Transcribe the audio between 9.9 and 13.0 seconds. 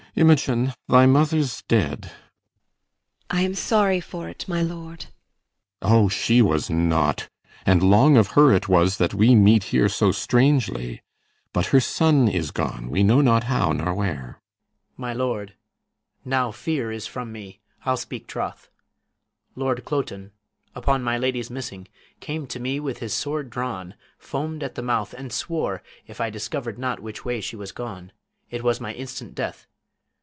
strangely; but her son Is gone,